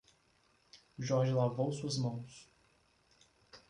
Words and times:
Jorge 0.97 1.31
lavou 1.31 1.71
suas 1.71 1.99
mãos 1.99 2.49